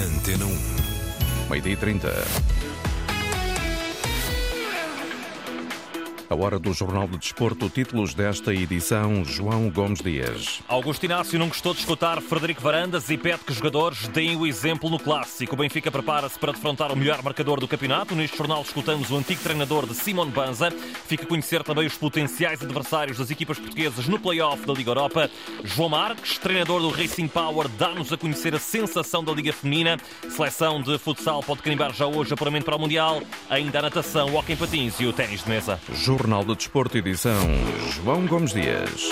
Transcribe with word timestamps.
Antena 0.00 0.46
1. 0.46 1.50
Meio-dia 1.50 1.72
e 1.72 1.76
30. 1.76 2.08
A 6.30 6.36
hora 6.36 6.60
do 6.60 6.72
Jornal 6.72 7.08
de 7.08 7.18
Desporto, 7.18 7.68
títulos 7.68 8.14
desta 8.14 8.54
edição, 8.54 9.24
João 9.24 9.68
Gomes 9.68 10.00
Dias. 10.00 10.62
Augusto 10.68 11.04
Inácio 11.04 11.36
não 11.40 11.48
gostou 11.48 11.74
de 11.74 11.80
escutar 11.80 12.22
Frederico 12.22 12.62
Varandas 12.62 13.10
e 13.10 13.18
pede 13.18 13.40
que 13.40 13.50
os 13.50 13.56
jogadores 13.56 14.06
deem 14.06 14.36
o 14.36 14.46
exemplo 14.46 14.88
no 14.88 14.96
clássico. 14.96 15.56
O 15.56 15.58
Benfica 15.58 15.90
prepara-se 15.90 16.38
para 16.38 16.52
defrontar 16.52 16.92
o 16.92 16.96
melhor 16.96 17.20
marcador 17.20 17.58
do 17.58 17.66
campeonato. 17.66 18.14
Neste 18.14 18.38
jornal 18.38 18.62
escutamos 18.62 19.10
o 19.10 19.16
antigo 19.16 19.42
treinador 19.42 19.88
de 19.88 19.94
Simon 19.96 20.28
Banza. 20.28 20.70
Fica 21.08 21.24
a 21.24 21.26
conhecer 21.26 21.64
também 21.64 21.84
os 21.84 21.96
potenciais 21.96 22.62
adversários 22.62 23.18
das 23.18 23.28
equipas 23.32 23.58
portuguesas 23.58 24.06
no 24.06 24.20
play-off 24.20 24.64
da 24.64 24.72
Liga 24.72 24.92
Europa. 24.92 25.28
João 25.64 25.88
Marques, 25.88 26.38
treinador 26.38 26.80
do 26.80 26.90
Racing 26.90 27.26
Power, 27.26 27.66
dá-nos 27.70 28.12
a 28.12 28.16
conhecer 28.16 28.54
a 28.54 28.60
sensação 28.60 29.24
da 29.24 29.32
Liga 29.32 29.52
Feminina. 29.52 29.98
Seleção 30.28 30.80
de 30.80 30.96
futsal 30.96 31.42
pode 31.42 31.60
carimbar 31.60 31.92
já 31.92 32.06
hoje 32.06 32.32
apuramento 32.32 32.66
para 32.66 32.76
o 32.76 32.78
Mundial. 32.78 33.20
Ainda 33.48 33.80
a 33.80 33.82
natação, 33.82 34.28
o 34.30 34.36
hockey 34.36 34.54
patins 34.54 35.00
e 35.00 35.06
o 35.06 35.12
ténis 35.12 35.42
de 35.42 35.48
mesa. 35.48 35.80
Jornal 36.20 36.44
de 36.44 36.54
Desporto, 36.54 36.98
edição, 36.98 37.48
João 37.94 38.26
Gomes 38.26 38.52
Dias. 38.52 39.08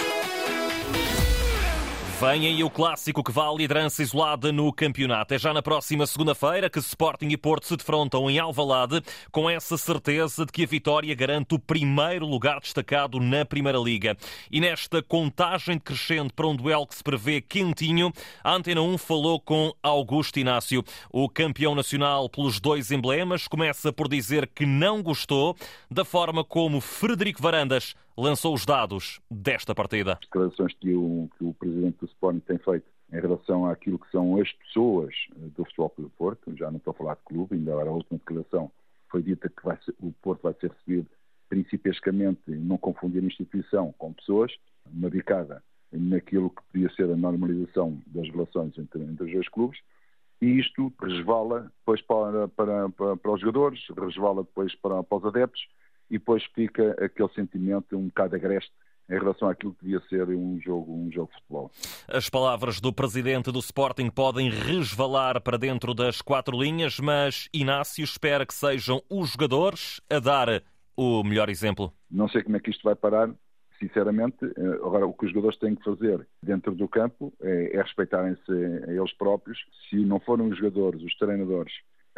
Vem 2.20 2.48
aí 2.48 2.64
o 2.64 2.68
clássico 2.68 3.22
que 3.22 3.30
vale 3.30 3.58
liderança 3.58 4.02
isolada 4.02 4.50
no 4.50 4.72
campeonato. 4.72 5.34
É 5.34 5.38
já 5.38 5.54
na 5.54 5.62
próxima 5.62 6.04
segunda-feira 6.04 6.68
que 6.68 6.80
Sporting 6.80 7.28
e 7.28 7.36
Porto 7.36 7.66
se 7.66 7.76
defrontam 7.76 8.28
em 8.28 8.40
Alvalade, 8.40 9.00
com 9.30 9.48
essa 9.48 9.78
certeza 9.78 10.44
de 10.44 10.50
que 10.50 10.64
a 10.64 10.66
vitória 10.66 11.14
garante 11.14 11.54
o 11.54 11.60
primeiro 11.60 12.26
lugar 12.26 12.58
destacado 12.58 13.20
na 13.20 13.44
Primeira 13.44 13.78
Liga. 13.78 14.16
E 14.50 14.60
nesta 14.60 15.00
contagem 15.00 15.78
crescente 15.78 16.32
para 16.32 16.48
um 16.48 16.56
duelo 16.56 16.88
que 16.88 16.96
se 16.96 17.04
prevê 17.04 17.40
quentinho, 17.40 18.12
a 18.42 18.52
Antena 18.52 18.82
1 18.82 18.98
falou 18.98 19.38
com 19.38 19.72
Augusto 19.80 20.40
Inácio. 20.40 20.82
O 21.12 21.28
campeão 21.28 21.72
nacional 21.72 22.28
pelos 22.28 22.58
dois 22.58 22.90
emblemas 22.90 23.46
começa 23.46 23.92
por 23.92 24.08
dizer 24.08 24.48
que 24.52 24.66
não 24.66 25.04
gostou 25.04 25.56
da 25.88 26.04
forma 26.04 26.42
como 26.42 26.80
Frederico 26.80 27.40
Varandas 27.40 27.94
lançou 28.18 28.52
os 28.52 28.66
dados 28.66 29.20
desta 29.30 29.74
partida. 29.74 30.14
As 30.14 30.20
declarações 30.20 30.74
que 30.74 30.92
o, 30.92 31.30
que 31.38 31.44
o 31.44 31.54
presidente 31.54 31.98
do 32.00 32.06
Sporting 32.06 32.40
tem 32.40 32.58
feito 32.58 32.86
em 33.12 33.20
relação 33.20 33.64
àquilo 33.64 33.98
que 33.98 34.10
são 34.10 34.36
as 34.40 34.52
pessoas 34.52 35.14
do 35.56 35.64
Futebol 35.64 35.90
Clube 35.90 36.12
Porto, 36.18 36.56
já 36.56 36.68
não 36.70 36.78
estou 36.78 36.90
a 36.90 36.94
falar 36.94 37.14
de 37.14 37.22
clube, 37.24 37.54
ainda 37.54 37.72
agora 37.72 37.90
a 37.90 37.92
última 37.92 38.18
declaração 38.18 38.70
foi 39.08 39.22
dita 39.22 39.48
que 39.48 39.62
ser, 39.84 39.94
o 40.00 40.12
Porto 40.20 40.42
vai 40.42 40.54
ser 40.54 40.70
recebido 40.70 41.06
principescamente, 41.48 42.50
não 42.50 42.76
confundir 42.76 43.24
instituição 43.24 43.94
com 43.96 44.12
pessoas, 44.12 44.52
uma 44.92 45.08
bicada 45.08 45.62
naquilo 45.90 46.50
que 46.50 46.62
podia 46.70 46.90
ser 46.94 47.04
a 47.04 47.16
normalização 47.16 48.02
das 48.08 48.28
relações 48.28 48.76
entre, 48.76 49.02
entre 49.02 49.24
os 49.24 49.32
dois 49.32 49.48
clubes, 49.48 49.78
e 50.42 50.58
isto 50.58 50.92
resvala 51.00 51.72
depois 51.78 52.02
para, 52.02 52.48
para, 52.48 52.88
para, 52.90 53.16
para 53.16 53.32
os 53.32 53.40
jogadores, 53.40 53.80
resvala 53.96 54.42
depois 54.42 54.74
para, 54.74 55.02
para 55.02 55.18
os 55.18 55.24
adeptos, 55.24 55.66
e 56.10 56.18
depois 56.18 56.44
fica 56.54 56.96
aquele 57.04 57.28
sentimento 57.34 57.96
um 57.96 58.06
bocado 58.06 58.36
agreste 58.36 58.72
em 59.10 59.18
relação 59.18 59.48
àquilo 59.48 59.74
que 59.74 59.84
devia 59.84 60.00
ser 60.08 60.28
um 60.28 60.60
jogo, 60.60 60.92
um 60.92 61.10
jogo 61.10 61.30
de 61.32 61.38
futebol. 61.38 61.70
As 62.06 62.28
palavras 62.28 62.80
do 62.80 62.92
presidente 62.92 63.50
do 63.50 63.58
Sporting 63.58 64.10
podem 64.10 64.50
resvalar 64.50 65.40
para 65.40 65.56
dentro 65.56 65.94
das 65.94 66.20
quatro 66.20 66.60
linhas, 66.60 67.00
mas 67.00 67.48
Inácio 67.52 68.04
espera 68.04 68.44
que 68.44 68.52
sejam 68.52 69.02
os 69.08 69.30
jogadores 69.30 70.00
a 70.10 70.18
dar 70.18 70.62
o 70.96 71.24
melhor 71.24 71.48
exemplo. 71.48 71.92
Não 72.10 72.28
sei 72.28 72.42
como 72.42 72.56
é 72.56 72.60
que 72.60 72.70
isto 72.70 72.82
vai 72.82 72.94
parar, 72.94 73.30
sinceramente. 73.78 74.36
Agora, 74.82 75.06
o 75.06 75.12
que 75.12 75.24
os 75.24 75.30
jogadores 75.30 75.58
têm 75.58 75.74
que 75.74 75.84
fazer 75.84 76.26
dentro 76.42 76.74
do 76.74 76.88
campo 76.88 77.32
é, 77.40 77.76
é 77.76 77.82
respeitarem-se 77.82 78.52
a 78.86 78.92
eles 78.92 79.12
próprios. 79.14 79.58
Se 79.88 79.96
não 79.96 80.20
forem 80.20 80.48
os 80.48 80.58
jogadores, 80.58 81.02
os 81.02 81.16
treinadores, 81.16 81.72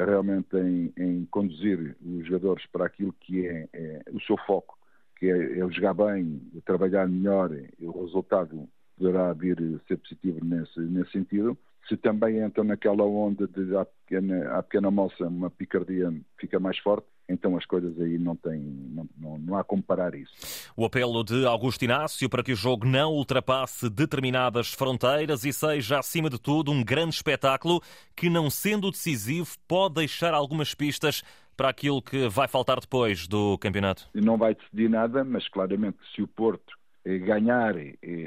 realmente 0.05 0.57
em, 0.57 0.93
em, 0.97 1.25
conduzir 1.27 1.97
os 2.05 2.27
jogadores 2.27 2.67
para 2.67 2.87
aquilo 2.87 3.13
que 3.21 3.47
é, 3.47 3.69
é 3.73 4.03
o 4.13 4.21
seu 4.21 4.37
foco, 4.47 4.79
que 5.19 5.31
é, 5.31 5.59
é, 5.59 5.71
jogar 5.71 5.95
bem, 5.95 6.41
trabalhar 6.65 7.09
melhor, 7.09 7.51
e 7.53 7.87
o 7.87 8.05
resultado 8.05 8.69
poderá 9.01 9.33
vir 9.33 9.57
a 9.59 9.89
ser 9.89 9.97
positivo 9.97 10.45
nesse, 10.45 10.79
nesse 10.81 11.11
sentido. 11.13 11.57
Se 11.89 11.97
também 11.97 12.45
entram 12.45 12.63
naquela 12.63 13.03
onda 13.03 13.49
de 13.49 13.75
à 13.75 13.85
pequena, 13.85 14.59
à 14.59 14.63
pequena 14.63 14.91
moça 14.91 15.27
uma 15.27 15.51
picardia 15.51 16.13
fica 16.39 16.61
mais 16.61 16.79
forte, 16.79 17.07
então 17.27 17.57
as 17.57 17.65
coisas 17.65 17.99
aí 17.99 18.19
não 18.19 18.37
têm, 18.37 18.61
não, 18.61 19.09
não, 19.19 19.39
não, 19.39 19.57
há 19.57 19.65
como 19.65 19.83
parar 19.83 20.15
isso. 20.15 20.33
O 20.77 20.85
apelo 20.85 21.25
de 21.25 21.47
Augusto 21.47 21.83
Inácio 21.83 22.29
para 22.29 22.43
que 22.43 22.53
o 22.53 22.57
jogo 22.57 22.87
não 22.87 23.13
ultrapasse 23.13 23.89
determinadas 23.89 24.73
fronteiras 24.73 25.45
e 25.45 25.53
seja, 25.53 25.99
acima 25.99 26.29
de 26.29 26.39
tudo, 26.39 26.71
um 26.71 26.85
grande 26.85 27.15
espetáculo 27.15 27.81
que, 28.15 28.29
não 28.29 28.51
sendo 28.51 28.91
decisivo, 28.91 29.57
pode 29.67 29.95
deixar 29.95 30.35
algumas 30.35 30.75
pistas 30.75 31.25
para 31.57 31.71
aquilo 31.71 32.01
que 32.01 32.29
vai 32.29 32.47
faltar 32.47 32.79
depois 32.79 33.27
do 33.27 33.59
campeonato. 33.59 34.09
Não 34.15 34.37
vai 34.37 34.55
decidir 34.55 34.89
nada, 34.89 35.25
mas 35.25 35.49
claramente 35.49 35.99
se 36.15 36.23
o 36.23 36.29
Porto 36.29 36.80
ganhar 37.05 37.75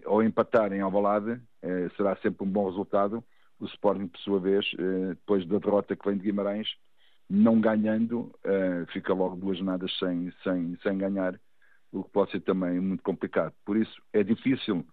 ou 0.05 0.23
empatar 0.23 0.73
em 0.73 0.81
Alvalade, 0.81 1.41
será 1.95 2.15
sempre 2.17 2.45
um 2.45 2.49
bom 2.49 2.67
resultado. 2.67 3.23
O 3.59 3.65
Sporting, 3.65 4.07
por 4.07 4.19
sua 4.19 4.39
vez, 4.39 4.65
depois 5.09 5.45
da 5.47 5.57
derrota 5.59 5.95
que 5.95 6.05
vem 6.07 6.17
de 6.17 6.23
Guimarães, 6.23 6.67
não 7.29 7.61
ganhando, 7.61 8.33
fica 8.91 9.13
logo 9.13 9.35
duas 9.35 9.57
jornadas 9.57 9.91
sem, 9.97 10.31
sem, 10.43 10.77
sem 10.83 10.97
ganhar, 10.97 11.39
o 11.91 12.03
que 12.03 12.09
pode 12.09 12.31
ser 12.31 12.41
também 12.41 12.79
muito 12.79 13.03
complicado. 13.03 13.53
Por 13.63 13.77
isso, 13.77 14.01
é 14.11 14.23
difícil 14.23 14.85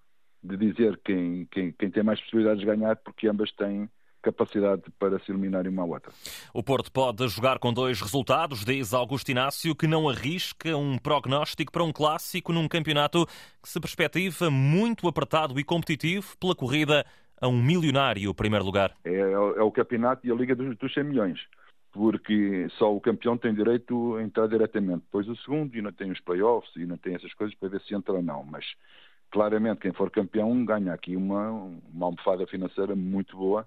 de 0.43 0.57
dizer 0.57 1.01
quem, 1.05 1.47
quem, 1.51 1.73
quem 1.73 1.91
tem 1.91 2.03
mais 2.03 2.21
possibilidades 2.21 2.61
de 2.61 2.67
ganhar, 2.67 2.97
porque 2.97 3.27
ambas 3.27 3.51
têm 3.53 3.91
capacidade 4.21 4.83
para 4.99 5.19
se 5.19 5.31
eliminarem 5.31 5.71
uma 5.71 5.83
à 5.83 5.87
outra. 5.87 6.13
O 6.53 6.63
Porto 6.63 6.93
pode 6.93 7.27
jogar 7.29 7.59
com 7.59 7.73
dois 7.73 8.01
resultados, 8.01 8.65
diz 8.65 8.93
Augusto 8.93 9.31
Inácio, 9.31 9.75
que 9.75 9.87
não 9.87 10.09
arrisca 10.09 10.77
um 10.77 10.99
prognóstico 10.99 11.73
para 11.73 11.85
um 11.85 11.93
clássico 11.93 12.53
num 12.53 12.69
campeonato 12.69 13.27
que 13.63 13.69
se 13.69 13.81
perspectiva 13.81 14.51
muito 14.51 15.09
apertado 15.09 15.59
e 15.59 15.65
competitivo 15.65 16.37
pela 16.39 16.55
corrida 16.55 17.05
a 17.41 17.49
um 17.49 17.63
milionário 17.63 18.35
primeiro 18.35 18.65
lugar. 18.65 18.95
É, 19.05 19.19
é 19.19 19.63
o 19.63 19.71
campeonato 19.71 20.27
e 20.27 20.31
a 20.31 20.35
Liga 20.35 20.55
dos, 20.55 20.77
dos 20.77 20.93
100 20.93 21.05
milhões. 21.05 21.41
Porque 21.93 22.69
só 22.79 22.95
o 22.95 23.01
campeão 23.01 23.37
tem 23.37 23.53
direito 23.53 24.15
a 24.15 24.23
entrar 24.23 24.47
diretamente. 24.47 25.01
Depois 25.01 25.27
o 25.29 25.35
segundo 25.37 25.75
e 25.75 25.83
não 25.83 25.91
tem 25.91 26.13
os 26.13 26.21
playoffs 26.21 26.71
e 26.77 26.87
não 26.87 26.97
tem 26.97 27.15
essas 27.15 27.35
coisas 27.35 27.57
para 27.57 27.71
ver 27.71 27.81
se 27.81 27.95
entra 27.95 28.15
ou 28.15 28.23
não. 28.23 28.45
Mas 28.45 28.65
claramente 29.31 29.81
quem 29.81 29.93
for 29.93 30.11
campeão 30.11 30.65
ganha 30.65 30.93
aqui 30.93 31.17
uma, 31.17 31.51
uma 31.51 32.07
almofada 32.07 32.47
financeira 32.47 32.95
muito 32.95 33.37
boa 33.37 33.67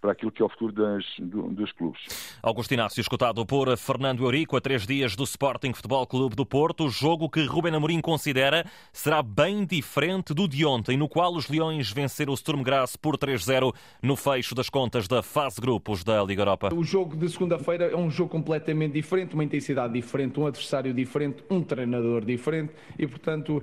para 0.00 0.12
aquilo 0.12 0.32
que 0.32 0.42
é 0.42 0.44
o 0.44 0.48
futuro 0.48 0.72
das, 0.72 1.04
do, 1.18 1.42
dos 1.48 1.72
clubes. 1.72 2.00
Augusto 2.42 2.72
Inácio, 2.72 3.00
escutado 3.00 3.44
por 3.44 3.76
Fernando 3.76 4.24
Eurico, 4.24 4.56
a 4.56 4.60
três 4.60 4.86
dias 4.86 5.14
do 5.14 5.24
Sporting 5.24 5.72
Futebol 5.74 6.06
Clube 6.06 6.34
do 6.34 6.46
Porto, 6.46 6.88
jogo 6.88 7.28
que 7.28 7.44
Ruben 7.44 7.74
Amorim 7.74 8.00
considera 8.00 8.64
será 8.92 9.22
bem 9.22 9.64
diferente 9.64 10.32
do 10.32 10.48
de 10.48 10.64
ontem, 10.64 10.96
no 10.96 11.08
qual 11.08 11.34
os 11.34 11.48
Leões 11.48 11.92
venceram 11.92 12.32
o 12.32 12.36
Sturm 12.36 12.62
Graz 12.62 12.96
por 12.96 13.16
3-0 13.16 13.74
no 14.02 14.16
fecho 14.16 14.54
das 14.54 14.70
contas 14.70 15.06
da 15.06 15.22
fase 15.22 15.60
grupos 15.60 16.02
da 16.02 16.22
Liga 16.24 16.42
Europa. 16.42 16.74
O 16.74 16.82
jogo 16.82 17.16
de 17.16 17.28
segunda-feira 17.28 17.86
é 17.86 17.96
um 17.96 18.10
jogo 18.10 18.30
completamente 18.30 18.92
diferente, 18.92 19.34
uma 19.34 19.44
intensidade 19.44 19.92
diferente, 19.92 20.40
um 20.40 20.46
adversário 20.46 20.94
diferente, 20.94 21.44
um 21.50 21.62
treinador 21.62 22.24
diferente 22.24 22.72
e, 22.98 23.06
portanto, 23.06 23.62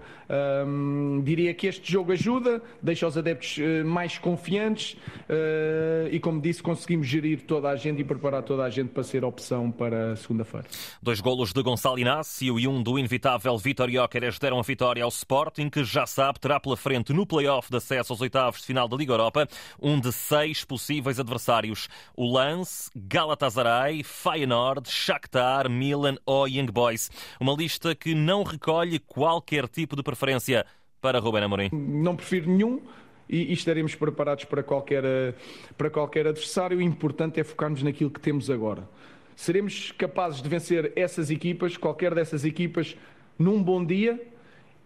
hum, 0.67 1.21
diria 1.23 1.53
que 1.53 1.67
este 1.67 1.91
jogo 1.91 2.11
ajuda, 2.11 2.61
deixa 2.81 3.07
os 3.07 3.17
adeptos 3.17 3.57
mais 3.85 4.17
confiantes 4.17 4.93
uh, 5.29 6.07
e 6.11 6.19
como 6.27 6.41
disse, 6.41 6.61
conseguimos 6.61 7.07
gerir 7.07 7.43
toda 7.43 7.69
a 7.69 7.77
gente 7.77 8.01
e 8.01 8.03
preparar 8.03 8.43
toda 8.43 8.65
a 8.65 8.69
gente 8.69 8.89
para 8.89 9.01
ser 9.01 9.23
opção 9.23 9.71
para 9.71 10.13
segunda-feira. 10.17 10.67
Dois 11.01 11.21
golos 11.21 11.53
de 11.53 11.63
Gonçalo 11.63 11.97
Inácio 11.97 12.59
e 12.59 12.67
um 12.67 12.83
do 12.83 12.99
inevitável 12.99 13.57
Vitor 13.57 13.89
Jóqueres 13.89 14.37
deram 14.37 14.59
a 14.59 14.61
vitória 14.61 15.05
ao 15.05 15.07
Sporting, 15.07 15.69
que 15.69 15.85
já 15.85 16.05
sabe 16.05 16.37
terá 16.37 16.59
pela 16.59 16.75
frente 16.75 17.13
no 17.13 17.25
play-off 17.25 17.71
de 17.71 17.77
acesso 17.77 18.11
aos 18.11 18.19
oitavos 18.19 18.59
de 18.59 18.65
final 18.65 18.89
da 18.89 18.97
Liga 18.97 19.13
Europa 19.13 19.47
um 19.81 19.97
de 20.01 20.11
seis 20.11 20.65
possíveis 20.65 21.17
adversários. 21.17 21.87
O 22.13 22.29
Lance, 22.29 22.91
Galatasaray, 22.93 24.03
Feyenoord, 24.03 24.89
Shakhtar, 24.89 25.69
Milan 25.69 26.17
ou 26.25 26.45
Young 26.45 26.69
Boys. 26.73 27.09
Uma 27.39 27.53
lista 27.53 27.95
que 27.95 28.13
não 28.13 28.43
recolhe 28.43 28.99
qualquer 28.99 29.65
tipo 29.69 29.95
de 29.95 30.03
preferência 30.03 30.65
para 30.99 31.19
Ruben 31.19 31.43
Amorim. 31.43 31.69
Não 31.71 32.17
prefiro 32.17 32.51
nenhum 32.51 32.81
e, 33.29 33.51
e, 33.51 33.53
estaremos 33.53 33.95
preparados 33.95 34.45
para 34.45 34.63
qualquer, 34.63 35.03
para 35.77 35.89
qualquer 35.89 36.27
adversário. 36.27 36.77
O 36.77 36.81
importante 36.81 37.39
é 37.39 37.43
focarmos 37.43 37.83
naquilo 37.83 38.09
que 38.09 38.19
temos 38.19 38.49
agora. 38.49 38.87
Seremos 39.35 39.91
capazes 39.91 40.41
de 40.41 40.49
vencer 40.49 40.91
essas 40.95 41.29
equipas, 41.29 41.77
qualquer 41.77 42.15
dessas 42.15 42.43
equipas, 42.43 42.95
num 43.37 43.61
bom 43.61 43.85
dia 43.85 44.19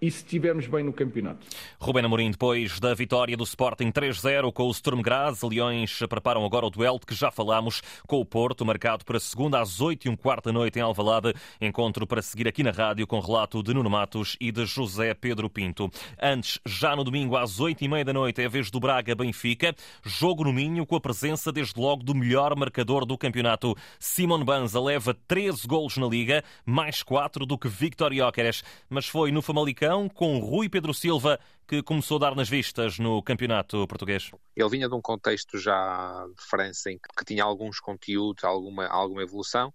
e 0.02 0.10
se 0.10 0.18
estivermos 0.18 0.66
bem 0.66 0.84
no 0.84 0.92
campeonato. 0.92 1.46
Rubén 1.80 2.04
Amorim, 2.04 2.32
depois 2.32 2.80
da 2.80 2.94
vitória 2.96 3.38
do 3.38 3.44
Sporting 3.44 3.92
3-0 3.92 4.52
com 4.52 4.64
o 4.64 4.74
Sturm 4.74 5.02
Graz, 5.02 5.44
Leões 5.44 6.00
preparam 6.10 6.44
agora 6.44 6.66
o 6.66 6.70
duelo 6.72 7.00
que 7.00 7.14
já 7.14 7.30
falámos 7.30 7.84
com 8.08 8.20
o 8.20 8.26
Porto, 8.26 8.66
marcado 8.66 9.06
para 9.06 9.20
segunda 9.20 9.62
às 9.62 9.80
8 9.80 10.08
e 10.08 10.10
um 10.10 10.16
quarto 10.16 10.46
da 10.46 10.54
noite 10.54 10.80
em 10.80 10.82
Alvalade. 10.82 11.34
Encontro 11.62 12.08
para 12.08 12.22
seguir 12.22 12.48
aqui 12.48 12.64
na 12.64 12.72
rádio 12.72 13.06
com 13.06 13.20
relato 13.20 13.62
de 13.62 13.74
Nuno 13.74 13.92
Matos 13.92 14.36
e 14.42 14.52
de 14.52 14.66
José 14.66 15.14
Pedro 15.14 15.50
Pinto. 15.50 15.92
Antes, 16.20 16.60
já 16.66 16.96
no 16.96 17.04
domingo 17.04 17.38
às 17.38 17.60
8 17.60 17.84
e 17.84 17.88
meia 17.88 18.04
da 18.04 18.14
noite, 18.14 18.42
é 18.42 18.46
a 18.46 18.50
vez 18.50 18.72
do 18.72 18.80
Braga-Benfica. 18.80 19.76
Jogo 20.04 20.46
no 20.46 20.54
Minho 20.54 20.86
com 20.86 20.96
a 20.96 21.02
presença 21.02 21.52
desde 21.52 21.80
logo 21.80 22.02
do 22.04 22.16
melhor 22.16 22.56
marcador 22.56 23.06
do 23.06 23.18
campeonato. 23.18 23.76
Simon 24.00 24.44
Banza 24.44 24.82
leva 24.82 25.14
13 25.28 25.68
golos 25.68 25.98
na 25.98 26.08
Liga, 26.08 26.44
mais 26.66 27.04
4 27.04 27.46
do 27.46 27.56
que 27.58 27.68
Victor 27.68 28.14
Jóqueres. 28.14 28.64
Mas 28.90 29.06
foi 29.06 29.32
no 29.32 29.42
Famalicão, 29.42 29.91
com 30.10 30.40
Rui 30.40 30.70
Pedro 30.70 30.94
Silva, 30.94 31.40
que 31.68 31.82
começou 31.84 32.18
a 32.18 32.20
dar 32.20 32.36
nas 32.36 32.50
vistas 32.50 33.00
no 33.00 33.22
campeonato 33.22 33.88
português? 33.88 34.32
Ele 34.56 34.70
vinha 34.70 34.90
de 34.90 34.96
um 34.96 35.02
contexto 35.02 35.58
já 35.58 36.28
de 36.28 36.44
França 36.44 36.92
em 36.92 36.98
que, 36.98 37.26
tinha 37.26 37.44
alguns 37.44 37.80
conteúdos, 37.80 38.44
alguma, 38.44 38.88
alguma 38.88 39.22
evolução. 39.22 39.74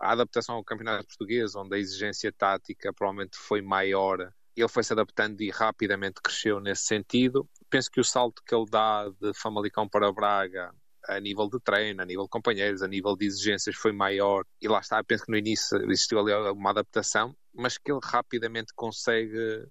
A 0.00 0.12
adaptação 0.12 0.56
ao 0.56 0.64
campeonato 0.64 1.06
português, 1.06 1.54
onde 1.54 1.76
a 1.76 1.78
exigência 1.78 2.32
tática 2.32 2.92
provavelmente 2.92 3.36
foi 3.36 3.62
maior, 3.62 4.32
ele 4.56 4.68
foi 4.68 4.82
se 4.82 4.92
adaptando 4.92 5.40
e 5.40 5.50
rapidamente 5.50 6.20
cresceu 6.22 6.60
nesse 6.60 6.84
sentido. 6.84 7.48
Penso 7.68 7.90
que 7.90 8.00
o 8.00 8.04
salto 8.04 8.42
que 8.44 8.54
ele 8.54 8.66
dá 8.70 9.08
de 9.20 9.32
Famalicão 9.34 9.88
para 9.88 10.12
Braga 10.12 10.72
a 11.08 11.20
nível 11.20 11.48
de 11.48 11.60
treino, 11.60 12.02
a 12.02 12.04
nível 12.04 12.24
de 12.24 12.30
companheiros, 12.30 12.82
a 12.82 12.88
nível 12.88 13.16
de 13.16 13.26
exigências 13.26 13.76
foi 13.76 13.92
maior. 13.92 14.44
E 14.60 14.68
lá 14.68 14.80
está, 14.80 15.02
penso 15.02 15.24
que 15.24 15.30
no 15.30 15.38
início 15.38 15.76
existiu 15.90 16.18
ali 16.18 16.32
uma 16.50 16.70
adaptação, 16.70 17.36
mas 17.52 17.78
que 17.78 17.90
ele 17.90 18.00
rapidamente 18.02 18.72
consegue, 18.74 19.66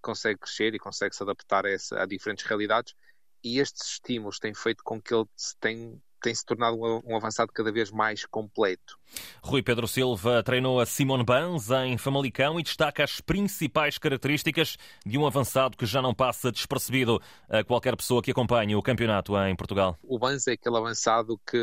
consegue 0.00 0.38
crescer 0.38 0.74
e 0.74 0.78
consegue 0.78 1.14
se 1.14 1.22
adaptar 1.22 1.66
a, 1.66 1.70
essa, 1.70 2.02
a 2.02 2.06
diferentes 2.06 2.44
realidades. 2.44 2.94
E 3.42 3.58
estes 3.58 3.92
estímulos 3.92 4.38
têm 4.38 4.54
feito 4.54 4.82
com 4.84 5.00
que 5.00 5.14
ele 5.14 5.26
se 5.36 5.56
tenha 5.58 5.98
tem 6.20 6.34
se 6.34 6.44
tornado 6.44 6.76
um 7.04 7.16
avançado 7.16 7.52
cada 7.52 7.72
vez 7.72 7.90
mais 7.90 8.24
completo. 8.24 8.98
Rui 9.42 9.62
Pedro 9.62 9.88
Silva 9.88 10.42
treinou 10.42 10.80
a 10.80 10.86
Simone 10.86 11.24
Banz 11.24 11.70
em 11.70 11.96
Famalicão 11.98 12.58
e 12.60 12.62
destaca 12.62 13.02
as 13.02 13.20
principais 13.20 13.98
características 13.98 14.76
de 15.04 15.18
um 15.18 15.26
avançado 15.26 15.76
que 15.76 15.86
já 15.86 16.00
não 16.00 16.14
passa 16.14 16.52
despercebido 16.52 17.20
a 17.48 17.64
qualquer 17.64 17.96
pessoa 17.96 18.22
que 18.22 18.30
acompanhe 18.30 18.76
o 18.76 18.82
campeonato 18.82 19.36
em 19.36 19.56
Portugal. 19.56 19.98
O 20.02 20.18
Banz 20.18 20.46
é 20.46 20.52
aquele 20.52 20.76
avançado 20.76 21.40
que 21.48 21.58